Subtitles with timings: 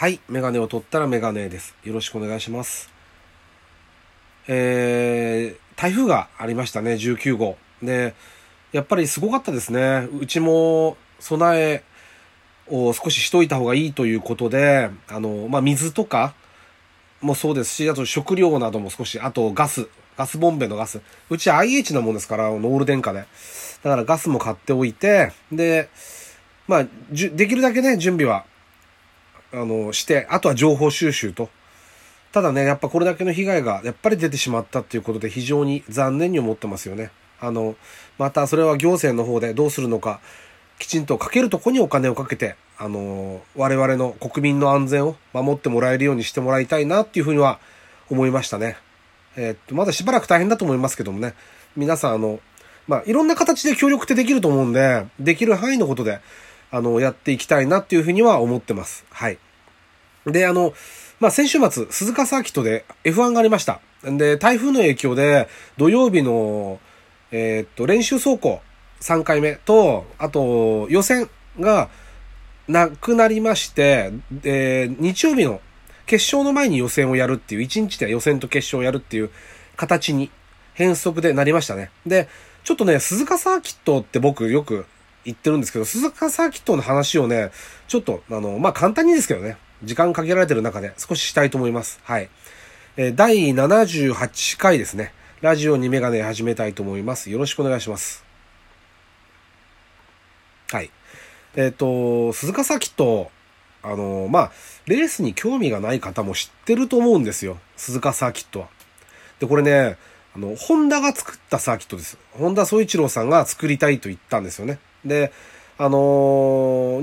[0.00, 0.18] はい。
[0.30, 1.74] メガネを取ったらメガネです。
[1.84, 2.88] よろしくお願いします。
[4.48, 7.58] えー、台風がありましたね、19号。
[7.82, 8.14] で、
[8.72, 10.08] やっぱりすごかったですね。
[10.18, 11.84] うちも備え
[12.68, 16.32] を少ししといた方がいいということで、あの、まあ、水とか
[17.20, 19.86] もそうですし、あと食料なども少し、あとガス、
[20.16, 21.02] ガスボンベのガス。
[21.28, 23.26] うち IH なもんですから、ノール電化で。
[23.82, 25.90] だからガスも買っておいて、で、
[26.66, 28.46] まあ、じゅできるだけね、準備は、
[29.52, 31.48] あの、して、あとは情報収集と。
[32.32, 37.10] ただね、やっぱこれだけの被害がやっぱり出てしまったっていうことで非常に残念に思ってますよね。
[37.40, 37.74] あの、
[38.18, 40.20] またそれは行政の方でどうするのか、
[40.78, 47.58] きちんとかけるとこにお金をかけて、あの、我々の国民の安全を守ってもらえるようにしてもらいたいなっていうふうには
[48.08, 48.76] 思いましたね。
[49.36, 51.34] えーっと、まだしばらく大変だと思いますけどもね、
[51.76, 52.40] 皆さんあの、
[52.86, 56.20] まあ、いろんな形で協力ってできると思うんで、できる範囲のことで、
[56.70, 59.04] あの、やっていきたいなっていうふうには思ってます。
[59.10, 59.38] はい。
[60.26, 60.72] で、あの、
[61.18, 63.80] まあ、先週末、鈴鹿サーキットで F1 がありました。
[64.04, 66.80] で、台風の影響で、土曜日の、
[67.30, 68.60] えーっと、練習走行
[69.00, 71.90] 3回目と、あと、予選が
[72.68, 75.60] なくなりまして、で、日曜日の
[76.06, 79.30] 決勝の前に予選をやるっていう、1日で予選と決勝をやるっていう
[79.76, 80.30] 形に
[80.74, 81.90] 変則でなりましたね。
[82.06, 82.28] で、
[82.64, 84.86] ちょっとね、鈴鹿サーキットって僕よく
[85.24, 87.50] 言ってるんですけど、鈴鹿サーキットの話をね、
[87.88, 92.00] ちょっと、あの、まあ、簡単にですけどね、時間かけられてる中で少ししたいと思います。
[92.04, 92.28] はい。
[92.96, 95.12] えー第78回ですね。
[95.40, 97.30] ラジオにメガネ始めたいと思います。
[97.30, 98.24] よろしくお願いします。
[100.70, 100.90] はい。
[101.56, 103.30] えっ、と、鈴鹿サーキット、
[103.82, 104.52] あの、まあ、
[104.86, 107.58] レースに興味がない方も知ってると思うんですよ。
[107.76, 108.68] 鈴鹿サーキットは。
[109.38, 109.96] で、これね、
[110.36, 112.18] あの、ホンダが作ったサーキットです。
[112.32, 114.78] ホンダ総一郎さんが作りたいと言ったんですよね。
[115.04, 115.32] で、
[115.78, 115.98] あの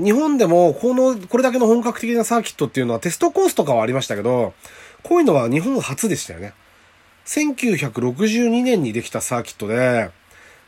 [0.00, 4.54] ー日本でもこの、これだけの本格的なサーキットっていうのはテストコースとかはありましたけど、
[5.02, 6.52] こういうのは日本初でしたよね。
[7.26, 10.10] 1962年にできたサーキットで、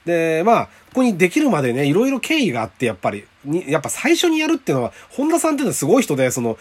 [0.05, 6.59] で、まあ、ここにできるまでね、いろいろ経緯があって、やっぱり、に、やっぱ最初にやるっていうのは、本田さんっていうのはすごい人で、その、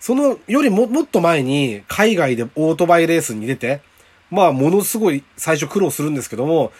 [0.00, 3.80] そのよりも、もっと前に、海外でオートバイレースに出て、
[4.30, 6.72] まあ、ものすごい最初苦労するんですけども、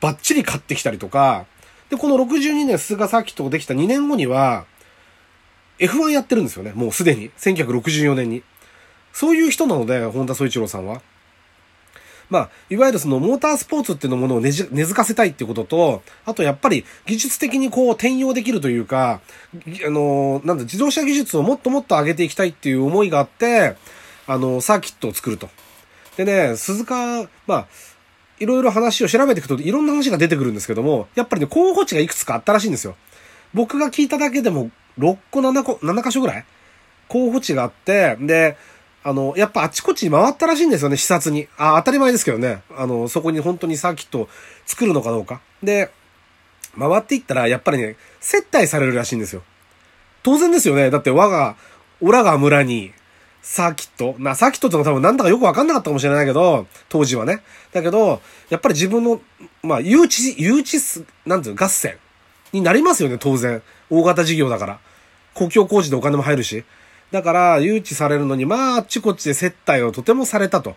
[0.00, 1.46] バッチリ買ってきたりとか、
[1.90, 4.64] で、この62年鈴鹿サーキットができた2年後には、
[5.78, 6.72] F1 やってるんですよね。
[6.74, 7.30] もうすでに。
[7.38, 8.42] 1964年に。
[9.12, 11.02] そういう人なので、本田宗一郎さんは。
[12.30, 19.20] まあ、いわゆるそのモータースポーツっていうのものを根じ根付かせたいっていうことと、あとやっぱり技術的にこう転用できるというか、
[19.86, 23.76] あの、なんだ、自動車技術をもっともっと上げていきたいっていう思いがあって、
[24.26, 25.50] あの、サーキットを作ると。
[26.16, 27.66] でね、鈴鹿、まあ、
[28.40, 32.96] いろいろ話を調べていくといろんな話が出てくるんですけども、やっぱりね、候補地がいくつかあったらしいんですよ。
[33.52, 36.44] 僕が聞いただけでも6個7個、7箇所ぐらい？
[37.08, 38.56] 候補地があって、で、
[39.04, 41.46] あの、やっぱあちこち回ったらしいんですよね、視察に。
[41.58, 42.62] あ、当たり前ですけどね。
[42.76, 44.28] あの、そこに本当にサーキットを
[44.66, 45.40] 作るのかどうか。
[45.62, 45.90] で、
[46.78, 49.42] 回っていったら、やっぱりね、接待されるらしいんですよ。
[50.22, 50.90] 当然ですよね。
[50.90, 51.56] だって我が、
[52.00, 52.92] オラが村に、
[53.46, 54.16] サーキット？
[54.18, 57.42] な、サーキットってのは多分なんだかよくわかんなかったかもしれないけど、当時はね。
[57.72, 59.20] だけど、やっぱり自分の、
[59.62, 61.98] まあ、誘致、誘致す、なんていう、合戦
[62.52, 63.62] になりますよね、当然。
[63.90, 64.78] 大型事業だから。
[65.34, 66.64] 公共工事でお金も入るし。
[67.10, 70.76] だから、誘致されるのに、まあ、あっちこっちで接待をとてもされたと。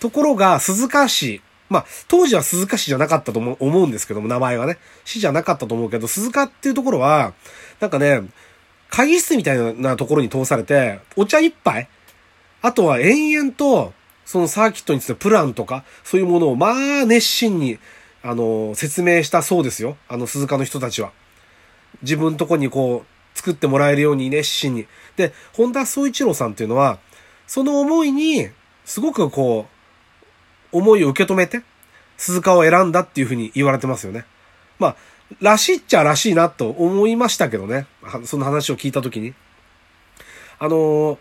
[0.00, 4.78] ところが、鈴鹿市、まあ、当時は鈴鹿市じゃなかったと思うんですけども、名前はね。
[5.04, 7.34] 市じゃなかったと思うけど、鈴鹿っていうところは、
[7.78, 8.22] なんかね、
[8.90, 11.88] 会議室みたいなところに通されて、お茶一杯
[12.62, 13.92] あとは延々と、
[14.24, 17.78] そのサーキットについてプランとか、そういうものを、まあ、熱心に、
[18.22, 19.96] あの、説明したそうですよ。
[20.08, 21.10] あの、鈴鹿の人たちは。
[22.02, 24.86] 自分とこにこう、作ってもらえるように熱心に。
[25.16, 26.98] で、本田宗一郎さんっていうのは、
[27.46, 28.48] その思いに、
[28.84, 29.66] すごくこ
[30.72, 31.62] う、思いを受け止めて、
[32.16, 34.26] 鈴鹿を選んだっていうふうに言われてますよね。
[34.78, 34.96] まあ、
[35.40, 37.86] らしいっちゃらしいなと思いましたけどね。
[38.24, 39.34] その話を聞いたときに。
[40.58, 41.18] あのー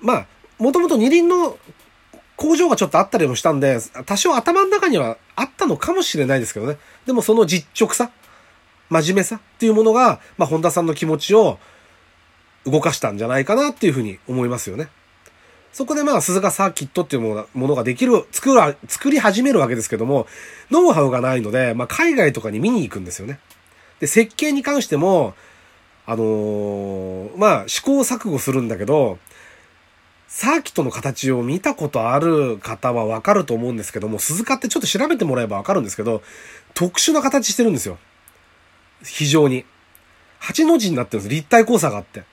[0.00, 0.26] まあ、
[0.58, 1.58] もともと二輪の
[2.36, 6.76] 工場がちょっとあったりもしたんで、多少頭の中にはあったのかもしれないですけどね。
[7.06, 8.10] でもその実直さ、
[8.88, 11.58] 真面目さっていうものが、まあ、本田さんの気持ちを
[12.64, 14.88] 動かしたんじゃないかなっていうふうに思いますよね。
[15.76, 20.26] そこでまあ、鈴鹿サーキットっていうものがものができる、作ら、作り始めるわけですけども、
[20.70, 23.40] ノウハウがないので、まあ、海外とかに見に行くんですよね。
[24.00, 25.34] で、設計に関しても、
[26.06, 29.18] あのーまあ、試行錯誤するんだけど、
[30.28, 36.22] サーキットの形を見たことある方はわかると思うんですけども、鈴鹿ってちょっと調べてもらえばわかるんですけど、
[36.72, 37.98] 特殊な形してるんですよ。
[39.04, 39.66] 非常に。
[40.38, 41.36] 八の字になってるんです。
[41.36, 42.24] 立体交差があって。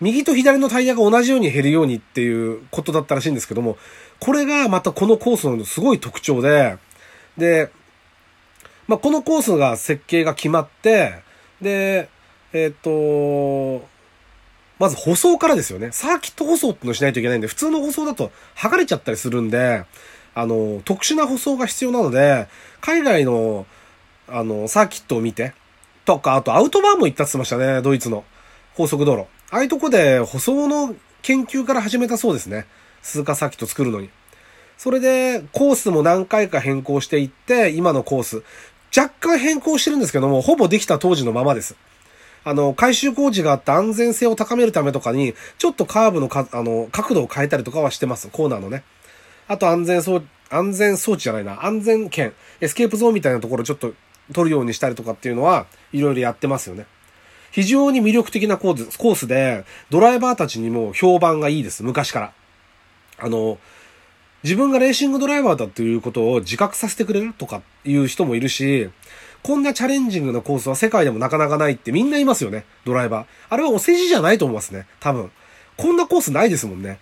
[0.00, 3.76] 右と左のタイヤが同じように減るようにっていうことだったらしいんですけども、
[4.20, 6.78] これがまたこのコースのすごい特徴で、
[7.36, 7.70] で、
[8.86, 11.22] まあ、このコースが設計が決まって、
[11.60, 12.08] で、
[12.52, 13.86] えっ、と、
[14.78, 15.90] まず舗装からですよね。
[15.92, 19.84] サーキット舗装ってのをしないといけないんで、普通の舗装だと剥がれちゃったりするんで、
[20.34, 22.46] あの、特殊な舗装が必要なので、
[22.80, 23.66] 海外の、
[24.28, 25.52] あの、サーキットを見て、
[26.04, 28.24] とか、あとアウトバーンも行ったって言ってましたね、ドイツの
[28.76, 29.26] 高速道路。
[29.50, 32.66] ああいうとこで舗装の研究から始めたそうですね。
[33.02, 34.10] 鈴鹿サーキット作るのに。
[34.76, 38.42] それで、コースも何回か変更していって、今のコース。
[38.96, 41.76] 若干変更してるんですけども、ほぼできた当時のままです。
[42.44, 48.28] あの、改修工事があって安全性を高めるためとかに、ちょっとカーブのか、あの、角度を変えたりとかはしてます。
[48.28, 48.84] コーナーのね。
[49.48, 51.64] あと安全装、安全装置じゃないな。
[51.64, 53.94] 安全圏、エスケープゾーンみたいなところちょっと
[54.32, 56.86] 取るようにしたりとかっていうのは、いろいろやってますよね。
[57.50, 61.82] 非常に魅力的なコースコースで、ドライバーたちにも評判がいいです。
[61.82, 62.32] 昔から。
[63.18, 63.58] あの、
[64.44, 68.90] 自分がレーシングドライバーだということを自覚させてくれるとかいう人もいるし、
[69.42, 73.26] こんなチャレンジングなコースは世界でもなかなかないってみんないますよね、ドライバー。
[73.50, 75.30] あれはお世辞じゃないと思いますね、多分。
[75.76, 76.98] こんなコースないですもんね。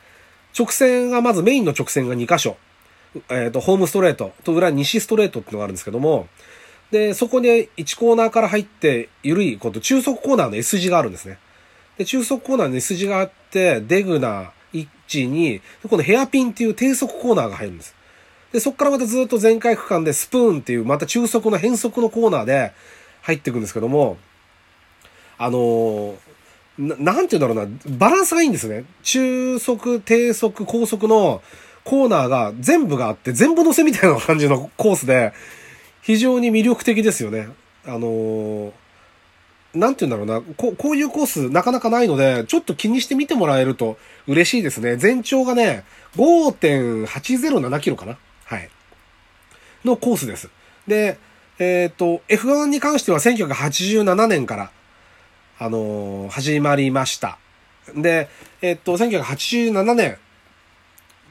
[0.58, 2.56] 直線が、まずメインの直線が2箇所。
[3.14, 6.28] えっ、ー、と、ホームストレートと裏西ストレートっていうのがあるんですけども、
[6.90, 11.38] で、そこで1コーナーから入って、緩いこと、中速コーナーの S 字があるんですね。
[11.98, 17.94] で、中速コーナーの S 字があって、デグナー、1、2、このヘアピンっていう低速コーナーが入るんです。
[18.52, 22.72] で、そこからまたずっと全開区間でスプーンっていう、また中速の変速のコーナーで
[23.22, 24.16] 入っていくんですけども、
[25.38, 26.16] あのー、
[26.78, 28.84] な、なんて言うんだろうな、バランスがいいんですね。
[29.02, 31.42] 中速、低速、高速の
[31.84, 35.32] コーナーが全部があって、全部乗せみたいな感じのコースで、
[36.06, 37.48] 非常に魅力的ですよね。
[37.84, 38.72] あのー、
[39.74, 43.98] なんて言うんだろうな、ここういうコースなかなかないので、ちょっと気にして見てもらえると
[44.28, 44.94] 嬉しいですね。
[44.94, 45.82] 全長がね、
[46.14, 48.70] 5.807キロかなはい。
[49.84, 50.48] のコースです。
[50.86, 51.18] で、
[51.58, 54.70] えっ、ー、と、F1 に関しては1987年から、
[55.58, 57.36] あのー、始まりました。
[57.96, 58.28] で、
[58.62, 60.18] えっ、ー、と、1987年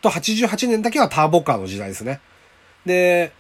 [0.01, 2.19] と88年だけはターボカーの時代ですね。
[2.85, 3.31] で、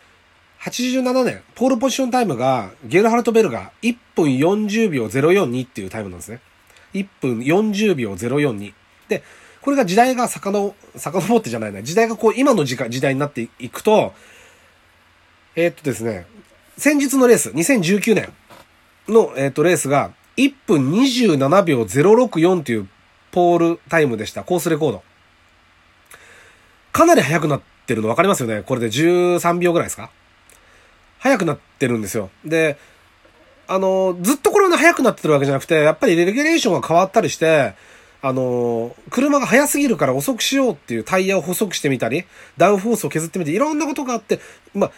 [0.65, 6.41] 87年、ポールポジションタイムが、ゲルハルト・ベルが1分40秒042っていうタイムなんですね。
[6.93, 8.73] 1分40秒042。
[9.07, 9.21] で、
[9.61, 11.83] これが時代が遡、遡ってじゃないな。
[11.83, 14.13] 時代がこう、今の時時代になっていくと、
[15.55, 16.25] えー、っとですね、
[16.77, 18.33] 先日のレース、2019年
[19.07, 22.89] の、えー、っと、レースが、1分27秒064という
[23.31, 24.43] ポールタイムでした。
[24.43, 25.03] コースレコード。
[26.95, 30.11] かなり速くなってるの分かりますよねこれで13秒ぐらいですか
[31.25, 32.29] 速くなってるんですよ。
[32.45, 32.77] で、
[33.67, 37.73] あの、ずっとこれは速くなってるわけじゃなくて、やっぱりレギュレーションが変わったりして、
[38.21, 42.25] あの、車が速すぎるから遅くしようっていうタイヤを細くしてみたり、
[42.57, 44.39] ダウンフォースを削ってみて、いろんなことがあって、
[44.75, 44.91] まあ、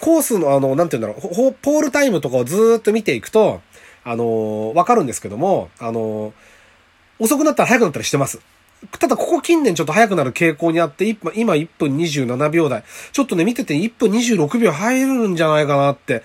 [0.00, 3.62] コースのあの、なんて言うんだろう、ポールタイムとかをずっと見ていくと、
[4.02, 6.32] あの、わかるんですけども、あの、
[7.20, 8.40] 遅くなったら速くなったりしてます。
[8.98, 12.84] ただここ近年ちょっと速くなる傾向にあって、今1分27秒台。
[13.12, 16.22] ちょっとね、見てて1分26秒入るんじゃないかなって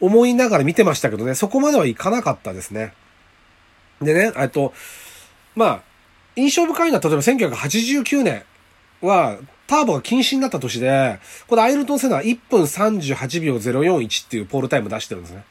[0.00, 2.92] 思いながら見てましたけどね、そこまではいかなかったですね。
[4.00, 4.72] でね、えっと、
[5.54, 5.82] まあ、
[6.36, 8.42] 印象深いのは、例えば1989年
[9.00, 15.44] は、ターボが禁止になった年で、これアイルトン・セナは1分38秒041っていうポールタイム出してるんですね。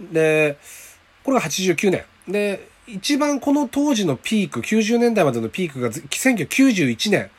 [0.00, 0.58] で、
[1.24, 2.04] これが89年。
[2.28, 7.30] で、一番この当時のピーク、90年代までのピークが1991年、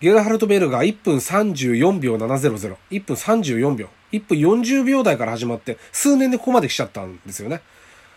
[0.00, 7.60] ゲルハルト・ベルが1分34秒700、1分34秒、1分40秒台から始まって、数年でここまで来ちゃったんですよね。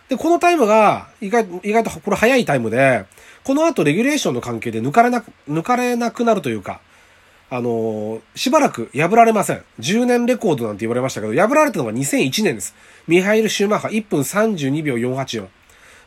[0.09, 3.05] で、このタイムが、意外意外とこれ早いタイムで、
[3.43, 6.81] この後レギュレーションの関係で抜かれなく、抜かれなくなるというか、
[7.51, 9.63] あのー、しばらく破られません。
[9.79, 12.73] 10年レコードなんて言われましたけど、破られたのが2001年です。
[13.07, 15.62] ミハイル・シューマッハ1分32秒484。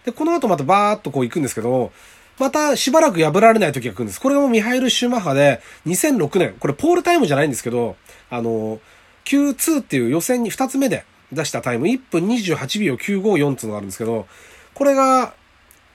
[0.06, 1.92] で、この後またバーっとこう行くんですけど、
[2.38, 4.20] またしばらく破られない時が来るんです。
[4.20, 7.96] これがもうミハイル・シューマッハで、2006年、これポールタイムじゃないんですけど、
[8.30, 8.78] あの、
[9.24, 14.26] Q2 っていう予選に2つ目で出したタイム、1分28秒954っていうのがあるんですけど、
[14.74, 15.34] これが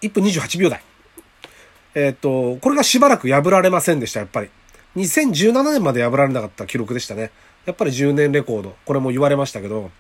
[0.02, 0.82] 1分28秒台。
[1.94, 4.50] えっ、と、これがしばらく破られませんでした、やっぱり。
[4.96, 7.32] 2017年まで破られなかった記録でしたね。
[7.66, 8.76] やっぱり10年レコード。
[8.86, 9.92] これも言われましたけど、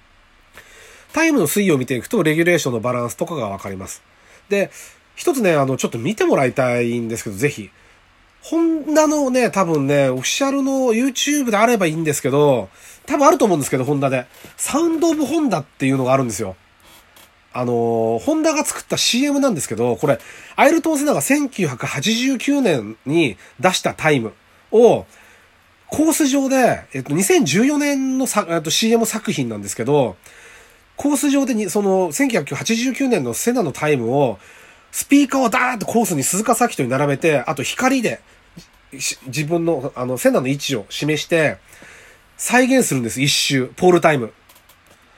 [1.14, 4.02] タイムの推移を見ていくと、レギュレーションのバランスとかがわかります。
[4.50, 4.72] で、
[5.16, 7.70] 一つね、あの、ちょっと見てもらいたいんですけど、ぜひ。
[8.42, 12.70] ホンダのね、多分ね、オフィシャルの YouTube であればいいんですけど、
[13.06, 14.26] 多分あると思うんですけど、ホンダで。
[14.58, 16.56] サウンドオブホンダっていうのがあるんですよ。
[17.54, 20.20] あの、ホンダが作った CM なんですけど、これ、
[20.56, 24.34] アイルトン・セナが1989年に出したタイム
[24.72, 25.06] を、
[25.88, 30.16] コース上で、えっと、2014年のさ、えっと、CM 作品なんですけど、
[31.02, 34.38] コース上でに、その、1989年のセナのタイムを、
[34.92, 38.22] スピーカーをダーッとコースに鈴鹿サーキットに並べて、あと光で、
[38.92, 41.58] 自分の、あの、セナの位置を示して、
[42.38, 44.32] 再現するんです、一周、ポールタイム。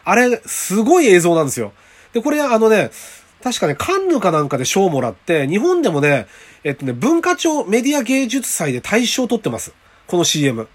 [0.06, 1.74] あれ、すごい映像なんですよ。
[2.14, 2.90] で、これ、あのね、
[3.44, 6.28] 確かね、カンヌかなんかで賞をもらって、日本でもね、
[6.64, 9.74] えっとね、文化庁メディア芸術祭で大賞を取ってます。
[10.08, 10.70] この CM。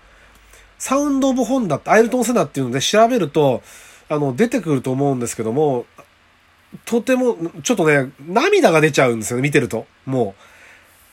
[0.79, 3.63] サウンドオブホンダって、アイルトンセナっていうので調べると、
[4.09, 5.87] あの、出てくると思うんですけども、
[6.85, 9.87] とても、ちょっとね、涙が出ちゃうんですよね、見てると。
[10.07, 10.35] も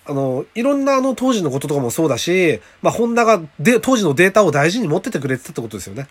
[0.07, 0.11] う。
[0.11, 6.07] あの、いろんなあの当時のこととかもそうだし、まあ、ホンダがで、当時のデータを大事に持っててくれてたってことですよね。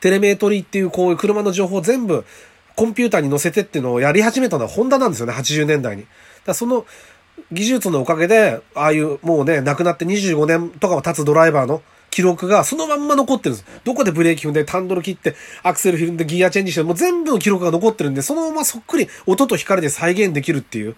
[0.00, 2.26] テレメートリーっていうこういう車の情報を全部
[2.76, 6.06] コンピューターに載せてっていうのをやり始めたのはホンダなんですよね、80年代に。
[6.44, 6.84] だその
[7.52, 11.82] 技術のおかげで、ああいうもうね、亡くなって25年とかも経つドライバーの
[12.14, 13.80] 記録がそのまんま残ってるんです。
[13.82, 20.94] どこでブレーキ踏んで、タンドル切って、アクセル踏んで、ギアチェンジして、もう全部の記録が残ってるんで、そのままそっくり音と光で再現できるっていう。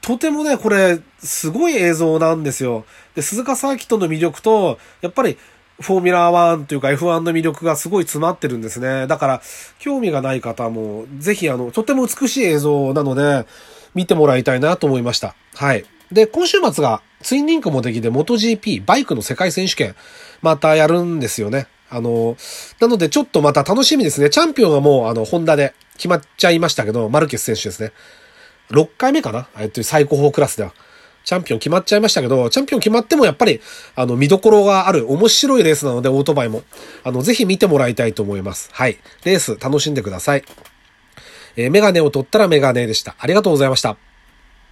[0.00, 2.86] とてもね、これ、すごい映像なんですよ。
[3.14, 5.36] で、鈴鹿サーキットの魅力と、やっぱり、
[5.82, 9.06] フォーミュラー1というか F1 の魅力がすごい詰まってるんですね。
[9.06, 9.42] だから、
[9.78, 13.44] 興味がない方も、ぜひあの、とても美しい映像なので、
[13.94, 15.34] 見てもらいたいなと思いました。
[15.56, 15.84] はい。
[16.12, 19.94] で、今週末がツインリンクもできて MotoGP バイクの世界選手権
[20.42, 21.66] またやるんですよね。
[21.90, 22.36] あの、
[22.80, 24.30] なのでちょっとまた楽しみですね。
[24.30, 27.92] チャンピオンはもうあの、ホンダで決まっちゃいましたけど、マルケス選手ですね。
[28.70, 29.48] 6回目かな？
[29.58, 30.74] えっと、最高峰クラスでは。
[31.24, 33.60] チャンピオン決まっちゃいましたけど、チャンピオン決まってもやっぱり、
[33.96, 36.62] あの、見どころがある面白いレースなので、オートバイも。
[37.04, 38.70] あの、ぜひ見てもらいたいと思います。
[38.72, 38.98] はい。
[39.24, 40.44] レース楽しんでください。
[41.56, 43.14] えー、メガネを取ったらメガネでした。
[43.18, 43.98] ありがとうございました。